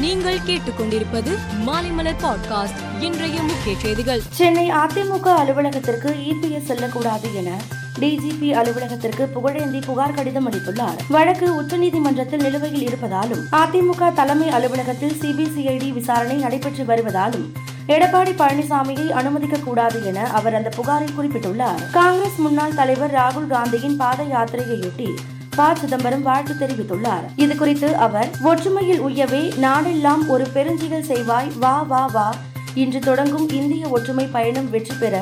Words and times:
நீங்கள் 0.00 0.38
கேட்டுக்கொண்டிருப்பது 0.38 1.38
மாலைமலர் 1.66 2.14
பாட்காஸ்ட். 2.22 3.02
இன்றைய 3.02 3.42
முக்கிய 3.42 3.76
செய்திகள். 3.78 4.20
சென்னை 4.30 4.70
அதிமுக 4.70 5.28
அலுவலகத்திற்கு 5.34 6.08
இபிஎஸ் 6.08 6.64
செல்லக்கூடாது 6.64 7.34
என 7.34 7.50
டிஜிபி 8.00 8.50
அலுவலகத்திற்கு 8.50 9.28
புகழேந்தி 9.34 9.82
புகார் 9.86 10.14
கடிதம் 10.14 10.50
அளித்துள்ளார். 10.50 10.96
வழக்கு 11.08 11.62
உச்சநீதிமன்றத்தில் 11.62 12.40
நிலுவையில் 12.40 12.88
இருப்பதாலும் 12.88 13.42
அதிமுக 13.52 14.12
தலைமை 14.12 14.48
அலுவலகத்தில் 14.48 15.16
சிபிசிஐடி 15.20 15.92
விசாரணை 15.92 16.36
நடைபெற்று 16.36 16.84
வருவதாலும் 16.84 17.52
எடப்பாடி 17.88 18.32
பழனிசாமியை 18.32 19.08
அனுமதிக்க 19.08 19.58
கூடாது 19.58 20.06
என 20.06 20.30
அவர் 20.30 20.54
அந்த 20.54 20.68
புகாரில் 20.68 21.18
குறிப்பிட்டுள்ளார். 21.18 21.90
காங்கிரஸ் 21.90 22.38
முன்னாள் 22.38 22.74
தலைவர் 22.74 23.14
ராகுல் 23.14 23.46
காந்தியின் 23.46 23.96
பாத 23.96 24.22
யாத்திரையையொட்டி 24.22 25.14
ப 25.58 25.66
சிதம்பரம் 25.80 26.22
வாழ்த்து 26.22 26.54
தெரிவித்துள்ளார். 26.54 27.24
இது 27.36 27.54
குறித்து 27.56 27.88
அவர் 28.06 28.28
ஒற்றுமையில் 28.50 29.02
உயவே 29.08 29.42
நாடெல்லாம் 29.64 30.22
ஒரு 30.26 30.44
பெருஞ்சிகள் 30.54 31.08
செய்வாய் 31.10 31.48
வா 31.62 31.74
வா 31.92 32.02
வா 32.16 32.28
இன்று 32.82 33.00
தொடங்கும் 33.00 33.46
இந்திய 33.58 33.88
ஒற்றுமை 33.88 34.26
பயணம் 34.36 34.70
வெற்றி 34.70 34.94
பெற 35.00 35.14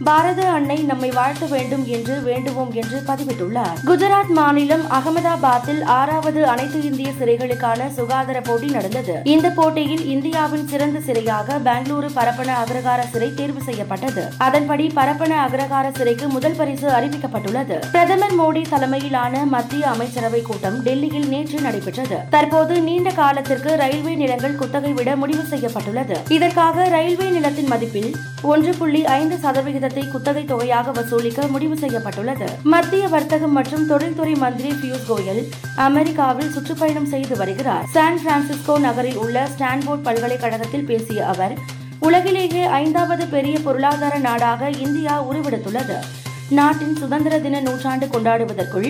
பாரத 0.00 0.48
அன்னை 0.48 0.76
நம்மை 0.76 1.10
வாழ்த்த 1.10 1.46
வேண்டும் 1.46 1.86
என்று 1.86 2.20
வேண்டுவோம் 2.20 2.72
என்று 2.72 3.02
பதிவிட்டுள்ளார். 3.06 3.76
குஜராத் 3.86 4.28
மாநிலம் 4.28 4.82
அகமதாபாத்தில் 4.82 5.84
ஆறாவது 5.84 6.46
அனைத்து 6.46 6.84
இந்திய 6.84 7.08
சிறைகளுக்கான 7.20 7.90
சுகாதார 7.90 8.40
போட்டி 8.40 8.66
நடந்தது. 8.66 9.20
இந்த 9.24 9.50
போட்டியில் 9.50 10.06
இந்தியாவின் 10.06 10.68
சிறந்த 10.68 10.98
சிறையாக 10.98 11.58
பெங்களூரு 11.64 12.08
பரப்பன 12.14 12.54
அக்ரகார 12.64 13.10
சிறை 13.10 13.34
தேர்வு 13.34 13.62
செய்யப்பட்டது. 13.62 14.32
அதன்படி 14.38 14.86
பரப்பன 14.86 15.36
அக்ரகார 15.46 15.94
சிறைக்கு 15.96 16.28
முதல் 16.28 16.56
பரிசு 16.56 16.88
அறிவிக்கப்பட்டுள்ளது. 16.88 17.90
பிரதமர் 17.90 18.38
மோடி 18.38 18.68
தலைமையிலான 18.68 19.44
மத்திய 19.44 19.86
அமைச்சரவை 19.86 20.42
கூட்டம் 20.42 20.82
டெல்லியில் 20.82 21.28
நேற்று 21.28 21.60
நடைபெற்றது. 21.60 22.16
தற்போது 22.30 22.80
நீண்ட 22.80 23.10
காலத்திற்கு 23.10 23.76
ரயில்வே 23.76 24.14
நிலங்கள் 24.14 24.54
குத்தகை 24.54 24.92
விட 24.92 25.16
முடிவு 25.16 25.42
செய்யப்பட்டுள்ளது. 25.42 26.18
இதற்காக 26.28 26.88
ரயில்வே 26.88 27.28
நிலத்தில் 27.28 27.61
மதிப்பில் 27.72 28.10
ஒன்று 28.52 28.72
புள்ளி 28.78 29.00
ஐந்து 29.18 29.36
சதவிகிதத்தை 29.44 30.04
குத்தகை 30.10 30.44
தொகையாக 30.44 30.90
வசூலிக்க 30.90 31.46
முடிவு 31.46 31.76
செய்யப்பட்டுள்ளது. 31.82 32.48
மத்திய 32.74 33.04
வர்த்தகம் 33.08 33.54
மற்றும் 33.58 33.86
தொழில்துறை 33.86 34.34
மந்திரி 34.44 34.72
பியூஷ் 34.82 35.06
கோயல் 35.10 35.42
அமெரிக்காவில் 35.88 36.50
சுற்றுப்பயணம் 36.56 37.10
செய்து 37.12 37.36
வருகிறார். 37.42 37.86
சான் 37.94 38.20
பிரான்சிஸ்கோ 38.24 38.76
நகரில் 38.86 39.20
உள்ள 39.24 39.46
ஸ்டான்போர்ட் 39.54 40.06
பல்கலைக்கழகத்தில் 40.08 40.88
பேசிய 40.90 41.26
அவர் 41.34 41.54
உலகிலேயே 42.08 42.62
ஐந்தாவது 42.82 43.26
பெரிய 43.36 43.56
பொருளாதார 43.58 44.14
நாடாக 44.28 44.70
இந்தியா 44.84 45.14
உருவெடுத்துள்ளது. 45.30 45.96
நாட்டின் 46.58 46.96
சுதந்திர 46.96 47.34
தின 47.38 47.60
நூற்றாண்டு 47.60 48.06
கொண்டாடுவதற்குள் 48.06 48.88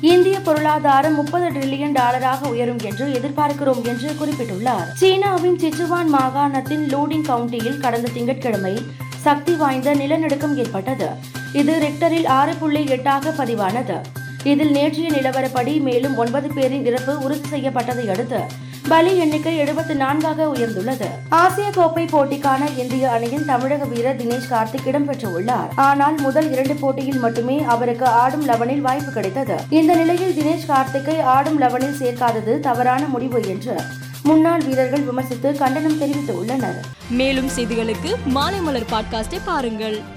இந்திய 0.00 0.40
பொருளாதாரம் 0.40 1.14
முப்பது 1.14 1.50
டிரில்லியன் 1.50 1.92
டாலராக 1.92 2.48
உயரும் 2.48 2.78
என்று 2.78 3.06
எதிர்பார்க்கிறோம் 3.06 3.84
என்று 3.84 4.10
குறிப்பிட்டுள்ளார். 4.10 4.88
சீனாவின் 4.94 5.56
சிச்சுவான் 5.56 6.06
மாகாணத்தின் 6.12 6.86
லூடிங் 6.88 7.24
கவுண்டியில் 7.28 7.80
கடந்த 7.80 8.08
திங்கட்கிழமை 8.14 8.86
சக்தி 9.16 9.54
வாய்ந்த 9.54 9.94
நிலநடுக்கம் 9.94 10.56
ஏற்பட்டது. 10.56 11.08
இது 11.52 11.78
ரெக்டரில் 11.78 12.26
ஆறு 12.26 12.54
புள்ளி 12.54 12.84
எட்டாக 12.84 13.30
பதிவானது. 13.30 14.17
இதில் 14.44 14.70
நேற்றைய 14.70 15.10
நிலவரப்படி 15.10 15.80
மேலும் 15.80 16.16
ஒன்பது 16.16 16.48
பேரின் 16.52 16.86
இறப்பு 16.86 17.18
உறுதி 17.18 17.48
செய்யப்பட்டதை 17.48 18.10
அடுத்து 18.10 18.40
பலி 18.88 19.16
எண்ணிக்கை 19.16 19.58
எழுபத்தி 19.58 19.94
நான்காக 19.94 20.46
உயர்ந்துள்ளது. 20.46 21.06
ஆசிய 21.28 21.70
கோப்பை 21.70 22.04
போட்டிக்கான 22.04 22.78
இந்திய 22.78 23.10
அணியின் 23.10 23.44
தமிழக 23.44 23.84
வீரர் 23.84 24.16
தினேஷ் 24.16 24.48
கார்த்திக் 24.50 24.86
இடம்பெற்றுள்ளார். 24.86 25.68
ஆனால் 25.74 26.20
முதல் 26.20 26.52
இரண்டு 26.52 26.74
போட்டியில் 26.74 27.18
மட்டுமே 27.18 27.62
அவருக்கு 27.62 28.06
ஆடும் 28.06 28.44
லெவனில் 28.44 28.80
வாய்ப்பு 28.80 29.12
கிடைத்தது. 29.12 29.56
இந்த 29.68 29.94
நிலையில் 29.94 30.36
தினேஷ் 30.38 30.70
கார்த்திக்கை 30.70 31.20
ஆடும் 31.20 31.58
லெவனில் 31.58 31.98
சேர்க்காதது 31.98 32.60
தவறான 32.60 33.04
முடிவு 33.04 33.48
என்று 33.48 33.80
முன்னாள் 34.22 34.60
வீரர்கள் 34.60 35.00
விமர்சித்து 35.00 35.56
கண்டனம் 35.56 36.00
தெரிவித்துள்ளனர். 36.00 36.78
மேலும் 37.10 37.48
செய்திகளுக்கு 37.56 38.14
மாலைமலர் 38.34 38.86
பாட்காஸ்டை 38.92 39.40
பாருங்கள். 39.44 40.16